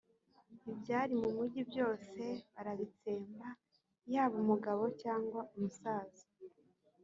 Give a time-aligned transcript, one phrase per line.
[0.71, 3.47] ibyari mu mugi byose barabitsemba,
[4.13, 6.25] yaba umugabo, cyangwa umusaza.